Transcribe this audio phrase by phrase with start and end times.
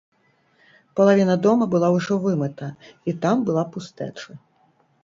[0.99, 2.73] Палавіна дома была ўжо вымыта,
[3.09, 4.31] і там была пустэча.